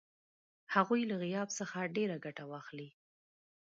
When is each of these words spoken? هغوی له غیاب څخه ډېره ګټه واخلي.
هغوی 0.73 1.01
له 1.09 1.15
غیاب 1.23 1.49
څخه 1.59 1.91
ډېره 1.95 2.17
ګټه 2.25 2.43
واخلي. 2.51 2.89